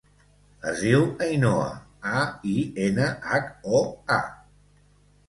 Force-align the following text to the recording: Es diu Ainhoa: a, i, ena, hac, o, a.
Es 0.69 0.79
diu 0.85 1.03
Ainhoa: 1.25 1.67
a, 2.11 2.23
i, 2.53 2.55
ena, 2.87 3.11
hac, 3.29 3.53
o, 3.81 3.83
a. 4.17 4.19